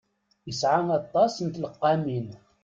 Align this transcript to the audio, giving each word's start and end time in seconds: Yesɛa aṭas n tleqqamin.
Yesɛa 0.47 0.81
aṭas 0.99 1.33
n 1.41 1.47
tleqqamin. 1.49 2.27